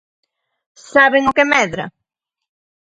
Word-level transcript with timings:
¿Saben 0.93 1.23
o 1.29 1.35
que 1.37 1.49
medra? 1.53 1.85